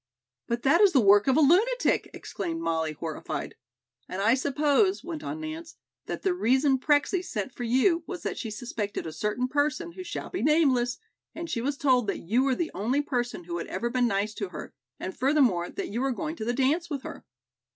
"But 0.47 0.63
that 0.63 0.81
is 0.81 0.93
the 0.93 0.99
work 0.99 1.27
of 1.27 1.37
a 1.37 1.41
lunatic," 1.41 2.09
exclaimed 2.11 2.59
Molly, 2.59 2.93
horrified. 2.93 3.53
"And 4.09 4.19
I 4.19 4.33
suppose," 4.33 5.03
went 5.03 5.21
on 5.23 5.39
Nance, 5.39 5.75
"that 6.07 6.23
the 6.23 6.33
reason 6.33 6.79
Prexy 6.79 7.21
sent 7.21 7.51
for 7.53 7.65
you 7.65 8.03
was 8.07 8.23
that 8.23 8.35
she 8.39 8.49
suspected 8.49 9.05
a 9.05 9.13
certain 9.13 9.47
person, 9.47 9.91
who 9.91 10.03
shall 10.03 10.31
be 10.31 10.41
nameless, 10.41 10.97
and 11.35 11.51
she 11.51 11.61
was 11.61 11.77
told 11.77 12.07
that 12.07 12.17
you 12.17 12.41
were 12.43 12.55
the 12.55 12.71
only 12.73 13.03
person 13.03 13.43
who 13.43 13.59
had 13.59 13.67
ever 13.67 13.91
been 13.91 14.07
nice 14.07 14.33
to 14.33 14.49
her, 14.49 14.73
and 14.99 15.15
furthermore 15.15 15.69
that 15.69 15.89
you 15.89 16.01
were 16.01 16.11
going 16.11 16.35
to 16.37 16.45
the 16.45 16.51
dance 16.53 16.89
with 16.89 17.03
her." 17.03 17.23